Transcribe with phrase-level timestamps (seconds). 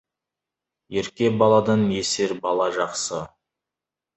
[0.99, 3.25] Ерке баладан есер бала жақсы.